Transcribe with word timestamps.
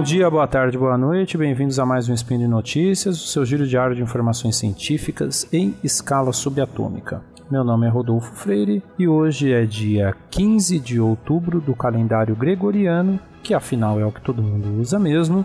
Bom 0.00 0.04
dia, 0.04 0.30
boa 0.30 0.46
tarde, 0.46 0.78
boa 0.78 0.96
noite, 0.96 1.36
bem-vindos 1.36 1.78
a 1.78 1.84
mais 1.84 2.08
um 2.08 2.14
Spin 2.14 2.38
de 2.38 2.48
Notícias, 2.48 3.22
o 3.22 3.26
seu 3.26 3.44
giro 3.44 3.66
diário 3.66 3.94
de 3.94 4.00
informações 4.02 4.56
científicas 4.56 5.46
em 5.52 5.74
escala 5.84 6.32
subatômica. 6.32 7.22
Meu 7.50 7.62
nome 7.62 7.86
é 7.86 7.90
Rodolfo 7.90 8.34
Freire 8.34 8.82
e 8.98 9.06
hoje 9.06 9.52
é 9.52 9.66
dia 9.66 10.16
15 10.30 10.80
de 10.80 10.98
outubro 10.98 11.60
do 11.60 11.76
calendário 11.76 12.34
gregoriano, 12.34 13.20
que 13.42 13.52
afinal 13.52 14.00
é 14.00 14.06
o 14.06 14.10
que 14.10 14.22
todo 14.22 14.42
mundo 14.42 14.80
usa 14.80 14.98
mesmo. 14.98 15.44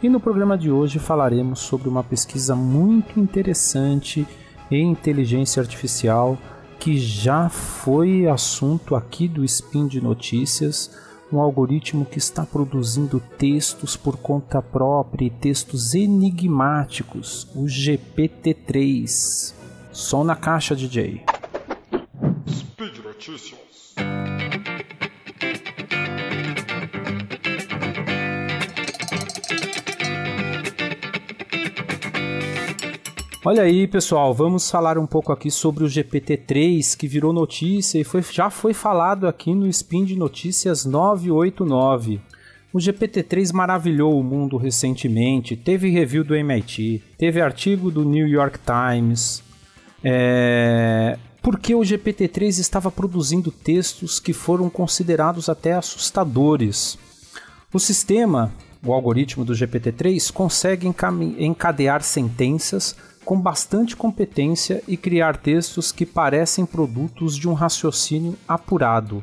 E 0.00 0.08
no 0.08 0.20
programa 0.20 0.56
de 0.56 0.70
hoje 0.70 1.00
falaremos 1.00 1.58
sobre 1.58 1.88
uma 1.88 2.04
pesquisa 2.04 2.54
muito 2.54 3.18
interessante 3.18 4.24
em 4.70 4.92
inteligência 4.92 5.60
artificial 5.60 6.38
que 6.78 6.96
já 6.96 7.48
foi 7.48 8.28
assunto 8.28 8.94
aqui 8.94 9.26
do 9.26 9.44
Spin 9.44 9.88
de 9.88 10.00
Notícias, 10.00 11.07
um 11.32 11.40
algoritmo 11.40 12.04
que 12.04 12.18
está 12.18 12.44
produzindo 12.44 13.20
textos 13.36 13.96
por 13.96 14.16
conta 14.16 14.62
própria 14.62 15.26
e 15.26 15.30
textos 15.30 15.94
enigmáticos, 15.94 17.48
o 17.54 17.64
GPT-3. 17.64 19.54
Som 19.92 20.24
na 20.24 20.36
caixa, 20.36 20.74
DJ. 20.74 21.24
Speed 22.48 22.98
Notícias. 23.04 23.67
Olha 33.44 33.62
aí, 33.62 33.86
pessoal, 33.86 34.34
vamos 34.34 34.68
falar 34.68 34.98
um 34.98 35.06
pouco 35.06 35.32
aqui 35.32 35.48
sobre 35.48 35.84
o 35.84 35.86
GPT-3 35.86 36.96
que 36.96 37.06
virou 37.06 37.32
notícia 37.32 38.00
e 38.00 38.02
foi, 38.02 38.20
já 38.20 38.50
foi 38.50 38.74
falado 38.74 39.28
aqui 39.28 39.54
no 39.54 39.68
Spin 39.68 40.04
de 40.04 40.16
Notícias 40.16 40.84
989. 40.84 42.20
O 42.72 42.78
GPT-3 42.78 43.52
maravilhou 43.52 44.18
o 44.18 44.24
mundo 44.24 44.56
recentemente, 44.56 45.56
teve 45.56 45.88
review 45.88 46.24
do 46.24 46.34
MIT, 46.34 47.00
teve 47.16 47.40
artigo 47.40 47.92
do 47.92 48.04
New 48.04 48.26
York 48.26 48.58
Times, 48.58 49.40
é, 50.02 51.16
porque 51.40 51.76
o 51.76 51.80
GPT-3 51.80 52.58
estava 52.58 52.90
produzindo 52.90 53.52
textos 53.52 54.18
que 54.18 54.32
foram 54.32 54.68
considerados 54.68 55.48
até 55.48 55.74
assustadores. 55.74 56.98
O 57.72 57.78
sistema, 57.78 58.52
o 58.84 58.92
algoritmo 58.92 59.44
do 59.44 59.52
GPT-3, 59.52 60.32
consegue 60.32 60.92
encadear 61.38 62.02
sentenças 62.02 62.96
com 63.28 63.38
bastante 63.38 63.94
competência 63.94 64.82
e 64.88 64.96
criar 64.96 65.36
textos 65.36 65.92
que 65.92 66.06
parecem 66.06 66.64
produtos 66.64 67.36
de 67.36 67.46
um 67.46 67.52
raciocínio 67.52 68.34
apurado. 68.48 69.22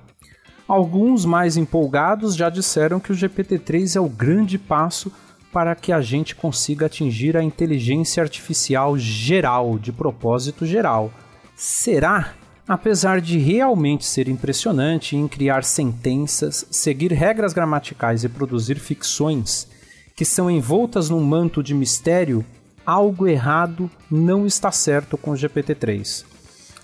Alguns 0.67 1.25
mais 1.25 1.58
empolgados 1.58 2.36
já 2.36 2.52
disseram 2.52 3.00
que 3.00 3.12
o 3.12 3.16
GPT-3 3.16 3.95
é 3.95 4.00
o 4.00 4.08
grande 4.08 4.59
passo 4.59 5.12
para 5.52 5.73
que 5.73 5.92
a 5.92 6.02
gente 6.02 6.36
consiga 6.36 6.86
atingir 6.86 7.36
a 7.36 7.42
inteligência 7.42 8.22
artificial 8.22 8.95
geral, 8.95 9.80
de 9.80 9.92
propósito 9.92 10.67
geral 10.67 11.12
Será? 11.56 12.34
Apesar 12.67 13.19
de 13.19 13.40
realmente 13.40 14.06
ser 14.06 14.28
impressionante 14.28 15.16
em 15.16 15.28
criar 15.28 15.64
sentenças, 15.64 16.64
seguir 16.69 17.12
regras 17.12 17.53
gramaticais 17.53 18.23
e 18.23 18.30
produzir 18.30 18.78
ficções 18.78 19.67
que 20.16 20.23
são 20.23 20.50
envoltas 20.50 21.09
num 21.09 21.23
manto 21.23 21.64
de 21.64 21.73
mistério, 21.73 22.45
algo 22.86 23.28
errado 23.28 23.89
não 24.09 24.45
está 24.45 24.72
certo 24.72 25.17
com 25.17 25.31
o 25.31 25.36
GPT-3. 25.36 26.25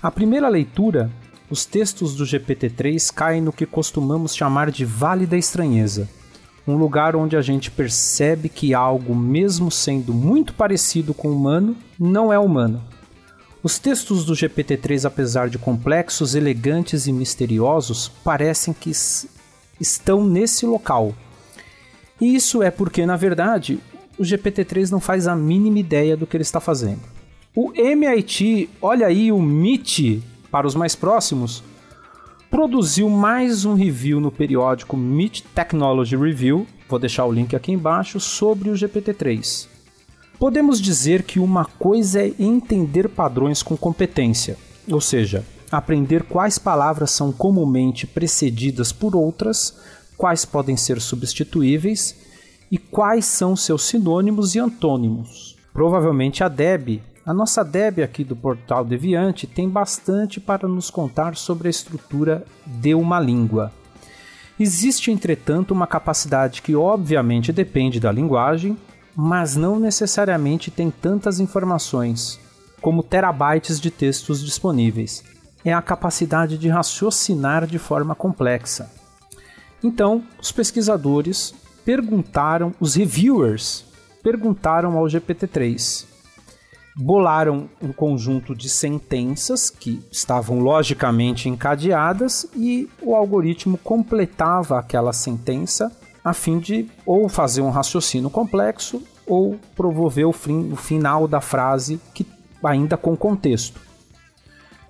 A 0.02 0.09
primeira 0.09 0.49
leitura, 0.49 1.11
os 1.49 1.66
textos 1.66 2.16
do 2.16 2.25
GPT-3 2.25 3.13
caem 3.13 3.41
no 3.41 3.53
que 3.53 3.66
costumamos 3.66 4.35
chamar 4.35 4.72
de 4.72 4.84
Vale 4.84 5.25
da 5.25 5.38
Estranheza, 5.38 6.09
um 6.67 6.75
lugar 6.75 7.16
onde 7.16 7.35
a 7.35 7.41
gente 7.41 7.69
percebe 7.69 8.50
que 8.50 8.73
algo, 8.73 9.16
mesmo 9.16 9.69
sendo 9.69 10.13
muito 10.13 10.53
parecido 10.53 11.13
com 11.13 11.29
o 11.29 11.35
humano, 11.35 11.75
não 12.00 12.31
é 12.31 12.39
humano. 12.39 12.81
Os 13.63 13.78
textos 13.78 14.25
do 14.25 14.33
GPT-3, 14.33 15.06
apesar 15.06 15.50
de 15.50 15.59
complexos, 15.59 16.33
elegantes 16.33 17.06
e 17.06 17.13
misteriosos, 17.13 18.09
parecem 18.23 18.73
que 18.73 18.91
estão 19.79 20.25
nesse 20.25 20.66
local. 20.66 21.13
E 22.19 22.35
isso 22.35 22.63
é 22.63 22.72
porque, 22.72 23.06
na 23.06 23.16
verdade, 23.16 23.79
o 24.21 24.23
GPT-3 24.23 24.91
não 24.91 24.99
faz 24.99 25.27
a 25.27 25.35
mínima 25.35 25.79
ideia 25.79 26.15
do 26.15 26.27
que 26.27 26.37
ele 26.37 26.43
está 26.43 26.59
fazendo. 26.59 27.01
O 27.55 27.73
MIT, 27.73 28.69
olha 28.79 29.07
aí 29.07 29.31
o 29.31 29.39
MIT 29.39 30.21
para 30.51 30.67
os 30.67 30.75
mais 30.75 30.95
próximos, 30.95 31.63
produziu 32.49 33.09
mais 33.09 33.65
um 33.65 33.73
review 33.73 34.19
no 34.19 34.31
periódico 34.31 34.95
MIT 34.95 35.43
Technology 35.55 36.15
Review, 36.15 36.67
vou 36.87 36.99
deixar 36.99 37.25
o 37.25 37.31
link 37.31 37.55
aqui 37.55 37.71
embaixo, 37.71 38.19
sobre 38.19 38.69
o 38.69 38.73
GPT-3. 38.73 39.67
Podemos 40.38 40.79
dizer 40.79 41.23
que 41.23 41.39
uma 41.39 41.65
coisa 41.65 42.21
é 42.21 42.31
entender 42.38 43.09
padrões 43.09 43.63
com 43.63 43.75
competência, 43.75 44.55
ou 44.88 45.01
seja, 45.01 45.43
aprender 45.71 46.23
quais 46.23 46.59
palavras 46.59 47.09
são 47.09 47.31
comumente 47.31 48.05
precedidas 48.05 48.91
por 48.91 49.15
outras, 49.15 49.79
quais 50.15 50.45
podem 50.45 50.77
ser 50.77 51.01
substituíveis 51.01 52.15
e 52.71 52.77
quais 52.77 53.25
são 53.25 53.55
seus 53.55 53.83
sinônimos 53.83 54.55
e 54.55 54.59
antônimos. 54.59 55.57
Provavelmente 55.73 56.43
a 56.43 56.47
Deb, 56.47 57.01
a 57.25 57.33
nossa 57.33 57.63
Deb 57.63 57.99
aqui 57.99 58.23
do 58.23 58.35
portal 58.35 58.85
Deviante, 58.85 59.45
tem 59.45 59.67
bastante 59.67 60.39
para 60.39 60.67
nos 60.67 60.89
contar 60.89 61.35
sobre 61.35 61.67
a 61.67 61.71
estrutura 61.71 62.45
de 62.65 62.95
uma 62.95 63.19
língua. 63.19 63.71
Existe, 64.59 65.11
entretanto, 65.11 65.71
uma 65.73 65.87
capacidade 65.87 66.61
que 66.61 66.75
obviamente 66.75 67.51
depende 67.51 67.99
da 67.99 68.11
linguagem, 68.11 68.77
mas 69.15 69.55
não 69.55 69.79
necessariamente 69.79 70.71
tem 70.71 70.89
tantas 70.89 71.39
informações 71.39 72.39
como 72.79 73.03
terabytes 73.03 73.79
de 73.79 73.91
textos 73.91 74.43
disponíveis. 74.43 75.23
É 75.63 75.73
a 75.73 75.81
capacidade 75.81 76.57
de 76.57 76.69
raciocinar 76.69 77.67
de 77.67 77.77
forma 77.77 78.15
complexa. 78.15 78.89
Então, 79.83 80.23
os 80.41 80.51
pesquisadores 80.51 81.53
perguntaram, 81.86 82.74
os 82.80 82.96
reviewers 82.96 83.86
perguntaram 84.22 84.97
ao 84.97 85.06
GPT-3. 85.06 86.06
Bolaram 86.96 87.69
um 87.81 87.94
conjunto 87.94 88.53
de 88.53 88.69
sentenças 88.69 89.69
que 89.69 90.03
estavam 90.12 90.59
logicamente 90.59 91.47
encadeadas 91.47 92.46
e 92.56 92.90
o 93.02 93.16
algoritmo 93.16 93.78
completava 93.78 94.78
aquela 94.78 95.14
sentença 95.14 95.92
a 96.24 96.34
fim 96.34 96.59
de 96.59 96.90
ou 97.06 97.28
fazer 97.30 97.62
um 97.62 97.69
raciocínio 97.69 98.30
complexo 98.30 99.02
ou 99.25 99.58
promover 99.75 100.25
o, 100.25 100.34
fim, 100.34 100.72
o 100.72 100.75
final 100.75 101.28
da 101.28 101.42
frase 101.42 102.00
que 102.13 102.28
ainda 102.63 102.98
com 102.98 103.16
contexto. 103.16 103.80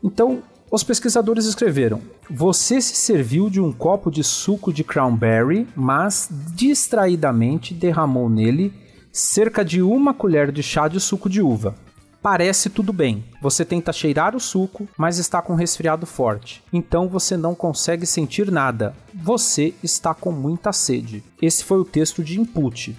Então, 0.03 0.41
os 0.71 0.83
pesquisadores 0.83 1.45
escreveram: 1.45 2.01
Você 2.29 2.79
se 2.81 2.95
serviu 2.95 3.49
de 3.49 3.59
um 3.59 3.73
copo 3.73 4.09
de 4.09 4.23
suco 4.23 4.71
de 4.71 4.83
cranberry, 4.83 5.67
mas 5.75 6.29
distraidamente 6.55 7.73
derramou 7.73 8.29
nele 8.29 8.73
cerca 9.11 9.65
de 9.65 9.81
uma 9.81 10.13
colher 10.13 10.51
de 10.51 10.63
chá 10.63 10.87
de 10.87 10.99
suco 10.99 11.29
de 11.29 11.41
uva. 11.41 11.75
Parece 12.21 12.69
tudo 12.69 12.93
bem. 12.93 13.25
Você 13.41 13.65
tenta 13.65 13.91
cheirar 13.91 14.35
o 14.35 14.39
suco, 14.39 14.87
mas 14.95 15.17
está 15.17 15.41
com 15.41 15.55
resfriado 15.55 16.05
forte. 16.05 16.63
Então 16.71 17.09
você 17.09 17.35
não 17.35 17.55
consegue 17.55 18.05
sentir 18.05 18.51
nada. 18.51 18.95
Você 19.13 19.73
está 19.83 20.13
com 20.13 20.31
muita 20.31 20.71
sede. 20.71 21.23
Esse 21.41 21.63
foi 21.63 21.79
o 21.79 21.85
texto 21.85 22.23
de 22.23 22.39
input. 22.39 22.95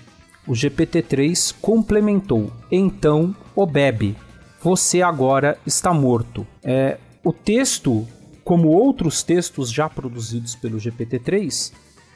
O 0.47 0.53
GPT-3 0.53 1.55
complementou. 1.63 2.51
Então 2.71 3.35
o 3.55 3.65
bebe. 3.65 4.17
Você 4.61 5.03
agora 5.03 5.57
está 5.65 5.95
morto. 5.95 6.45
É, 6.63 6.99
o 7.25 7.33
texto, 7.33 8.07
como 8.45 8.69
outros 8.69 9.23
textos 9.23 9.71
já 9.71 9.89
produzidos 9.89 10.55
pelo 10.55 10.79
GPT-3, 10.79 11.73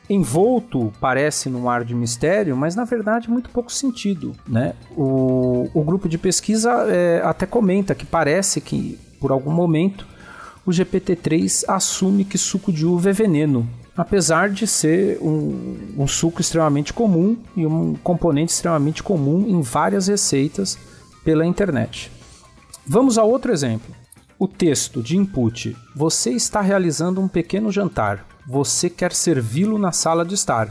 envolto 0.08 0.92
parece 1.00 1.48
num 1.48 1.68
ar 1.68 1.84
de 1.84 1.94
mistério, 1.94 2.56
mas 2.56 2.76
na 2.76 2.84
verdade 2.84 3.28
muito 3.28 3.50
pouco 3.50 3.72
sentido, 3.72 4.34
né? 4.46 4.74
O, 4.96 5.68
o 5.74 5.82
grupo 5.82 6.08
de 6.08 6.16
pesquisa 6.16 6.70
é, 6.88 7.20
até 7.24 7.44
comenta 7.44 7.94
que 7.94 8.06
parece 8.06 8.60
que 8.60 8.98
por 9.20 9.30
algum 9.32 9.50
momento 9.50 10.06
o 10.64 10.70
GPT-3 10.70 11.64
assume 11.68 12.24
que 12.24 12.38
suco 12.38 12.72
de 12.72 12.84
uva 12.84 13.10
é 13.10 13.12
veneno, 13.12 13.68
apesar 13.96 14.50
de 14.50 14.66
ser 14.66 15.18
um, 15.20 15.94
um 15.96 16.06
suco 16.06 16.40
extremamente 16.40 16.92
comum 16.92 17.36
e 17.56 17.66
um 17.66 17.94
componente 17.94 18.52
extremamente 18.52 19.02
comum 19.02 19.46
em 19.48 19.60
várias 19.60 20.08
receitas 20.08 20.78
pela 21.24 21.46
internet. 21.46 22.10
Vamos 22.86 23.18
a 23.18 23.24
outro 23.24 23.52
exemplo. 23.52 23.94
O 24.38 24.46
texto 24.46 25.02
de 25.02 25.16
input: 25.16 25.76
Você 25.94 26.30
está 26.30 26.60
realizando 26.60 27.20
um 27.20 27.28
pequeno 27.28 27.70
jantar 27.70 28.24
você 28.46 28.88
quer 28.88 29.12
servi-lo 29.12 29.76
na 29.76 29.90
sala 29.90 30.24
de 30.24 30.34
estar. 30.34 30.70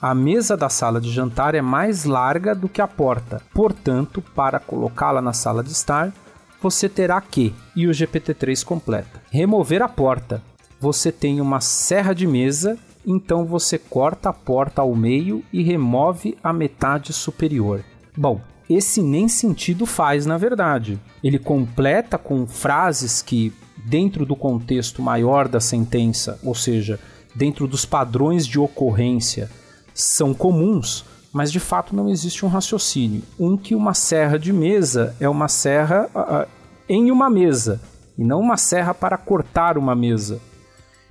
A 0.00 0.14
mesa 0.14 0.56
da 0.56 0.68
sala 0.68 1.00
de 1.00 1.10
jantar 1.10 1.54
é 1.54 1.62
mais 1.62 2.04
larga 2.04 2.54
do 2.54 2.68
que 2.68 2.82
a 2.82 2.86
porta, 2.86 3.40
portanto, 3.54 4.22
para 4.34 4.60
colocá-la 4.60 5.22
na 5.22 5.32
sala 5.32 5.64
de 5.64 5.72
estar, 5.72 6.12
você 6.60 6.86
terá 6.86 7.18
que, 7.22 7.54
e 7.74 7.86
o 7.86 7.90
GPT-3 7.90 8.62
completa, 8.62 9.22
remover 9.30 9.80
a 9.80 9.88
porta. 9.88 10.42
Você 10.78 11.10
tem 11.10 11.40
uma 11.40 11.60
serra 11.60 12.12
de 12.12 12.26
mesa 12.26 12.78
então 13.06 13.44
você 13.44 13.78
corta 13.78 14.30
a 14.30 14.32
porta 14.32 14.80
ao 14.80 14.94
meio 14.94 15.44
e 15.52 15.62
remove 15.62 16.38
a 16.42 16.52
metade 16.52 17.12
superior. 17.12 17.84
Bom, 18.16 18.40
esse 18.68 19.02
nem 19.02 19.28
sentido 19.28 19.86
faz 19.86 20.26
na 20.26 20.38
verdade. 20.38 20.98
Ele 21.22 21.38
completa 21.38 22.16
com 22.16 22.46
frases 22.46 23.20
que, 23.20 23.52
dentro 23.84 24.24
do 24.24 24.34
contexto 24.34 25.02
maior 25.02 25.48
da 25.48 25.60
sentença, 25.60 26.38
ou 26.42 26.54
seja, 26.54 26.98
dentro 27.34 27.66
dos 27.66 27.84
padrões 27.84 28.46
de 28.46 28.58
ocorrência, 28.58 29.50
são 29.92 30.32
comuns, 30.32 31.04
mas 31.32 31.50
de 31.50 31.60
fato 31.60 31.94
não 31.94 32.08
existe 32.08 32.44
um 32.44 32.48
raciocínio. 32.48 33.22
Um 33.38 33.56
que 33.56 33.74
uma 33.74 33.94
serra 33.94 34.38
de 34.38 34.52
mesa 34.52 35.14
é 35.20 35.28
uma 35.28 35.48
serra 35.48 36.08
uh, 36.14 36.48
em 36.88 37.10
uma 37.10 37.28
mesa, 37.28 37.80
e 38.16 38.24
não 38.24 38.40
uma 38.40 38.56
serra 38.56 38.94
para 38.94 39.18
cortar 39.18 39.76
uma 39.76 39.94
mesa. 39.94 40.40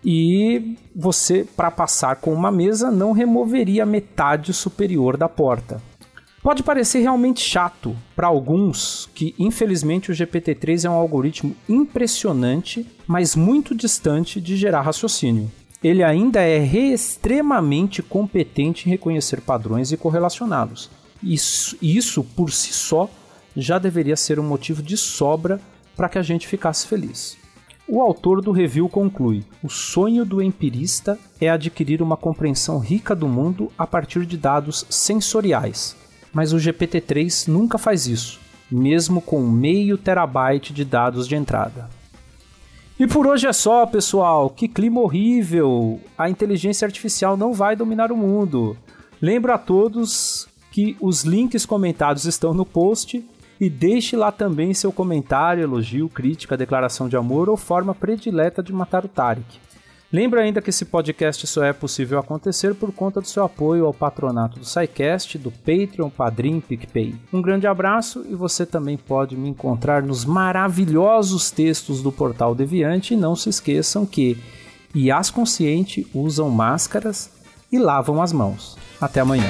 E 0.06 0.78
você, 0.94 1.46
para 1.56 1.72
passar 1.72 2.18
com 2.18 2.34
uma 2.34 2.52
mesa, 2.52 2.92
não 2.92 3.14
removeria 3.14 3.86
metade 3.86 4.54
superior 4.54 5.16
da 5.16 5.30
porta. 5.30 5.82
Pode 6.44 6.62
parecer 6.62 7.00
realmente 7.00 7.40
chato 7.40 7.96
para 8.14 8.28
alguns 8.28 9.10
que, 9.16 9.34
infelizmente, 9.40 10.12
o 10.12 10.14
GPT-3 10.14 10.84
é 10.84 10.90
um 10.90 10.94
algoritmo 10.94 11.56
impressionante, 11.70 12.86
mas 13.08 13.34
muito 13.34 13.74
distante 13.74 14.42
de 14.42 14.58
gerar 14.58 14.82
raciocínio. 14.82 15.50
Ele 15.82 16.04
ainda 16.04 16.42
é 16.42 16.62
extremamente 16.62 18.04
competente 18.04 18.86
em 18.86 18.92
reconhecer 18.92 19.40
padrões 19.40 19.94
e 19.94 19.98
correlacioná-los. 19.98 20.92
Isso, 21.24 21.78
isso, 21.82 22.22
por 22.22 22.52
si 22.52 22.74
só, 22.74 23.10
já 23.56 23.80
deveria 23.80 24.18
ser 24.18 24.38
um 24.38 24.44
motivo 24.44 24.84
de 24.84 24.98
sobra 24.98 25.62
para 25.96 26.10
que 26.10 26.20
a 26.20 26.22
gente 26.22 26.46
ficasse 26.46 26.86
feliz. 26.86 27.38
O 27.88 28.02
autor 28.02 28.42
do 28.42 28.52
review 28.52 28.90
conclui: 28.90 29.46
o 29.64 29.70
sonho 29.70 30.26
do 30.26 30.42
empirista 30.42 31.18
é 31.40 31.50
adquirir 31.50 32.02
uma 32.02 32.18
compreensão 32.18 32.80
rica 32.80 33.16
do 33.16 33.30
mundo 33.30 33.72
a 33.78 33.88
partir 33.88 34.26
de 34.26 34.38
dados 34.38 34.86
sensoriais 34.90 36.03
mas 36.34 36.52
o 36.52 36.58
GPT-3 36.58 37.48
nunca 37.48 37.78
faz 37.78 38.08
isso, 38.08 38.40
mesmo 38.70 39.22
com 39.22 39.42
meio 39.42 39.98
terabyte 39.98 40.74
de 40.74 40.84
dados 40.84 41.28
de 41.28 41.36
entrada. 41.36 41.90
E 43.00 43.08
por 43.08 43.26
hoje 43.26 43.48
é 43.48 43.54
só, 43.54 43.86
pessoal. 43.86 44.50
Que 44.50 44.68
clima 44.68 45.02
horrível! 45.02 46.00
A 46.18 46.30
inteligência 46.30 46.86
artificial 46.86 47.36
não 47.36 47.54
vai 47.54 47.76
dominar 47.76 48.12
o 48.12 48.18
mundo. 48.18 48.78
Lembro 49.22 49.52
a 49.54 49.58
todos 49.58 50.48
que 50.72 50.96
os 51.00 51.24
links 51.24 51.66
comentados 51.66 52.26
estão 52.26 52.54
no 52.54 52.66
post 52.66 53.24
e 53.60 53.70
deixe 53.70 54.16
lá 54.16 54.32
também 54.32 54.74
seu 54.74 54.92
comentário, 54.92 55.64
elogio, 55.64 56.10
crítica, 56.10 56.58
declaração 56.58 57.08
de 57.08 57.16
amor 57.16 57.50
ou 57.50 57.58
forma 57.58 57.96
predileta 57.96 58.62
de 58.62 58.74
matar 58.74 59.06
o 59.06 59.08
Tarek. 59.08 59.60
Lembra 60.14 60.42
ainda 60.42 60.62
que 60.62 60.70
esse 60.70 60.86
podcast 60.86 61.48
só 61.48 61.64
é 61.64 61.74
possível 61.74 62.20
acontecer 62.20 62.76
por 62.76 62.92
conta 62.92 63.20
do 63.20 63.28
seu 63.28 63.44
apoio 63.44 63.88
ao 63.88 63.94
patronato 63.96 64.60
do 64.60 64.66
SciCast, 64.66 65.40
do 65.40 65.50
Patreon, 65.50 66.08
Padrim, 66.12 66.60
PicPay. 66.60 67.16
Um 67.34 67.42
grande 67.42 67.66
abraço 67.66 68.24
e 68.30 68.36
você 68.36 68.64
também 68.64 68.96
pode 68.96 69.36
me 69.36 69.50
encontrar 69.50 70.04
nos 70.04 70.24
maravilhosos 70.24 71.50
textos 71.50 72.04
do 72.04 72.12
Portal 72.12 72.54
Deviante 72.54 73.16
e 73.16 73.18
não 73.18 73.36
se 73.36 73.50
esqueçam 73.50 74.06
que 74.06 74.38
IAs 74.94 75.32
consciente 75.32 76.06
usam 76.14 76.48
máscaras 76.48 77.32
e 77.72 77.80
lavam 77.80 78.22
as 78.22 78.32
mãos. 78.32 78.78
Até 79.02 79.20
amanhã. 79.20 79.50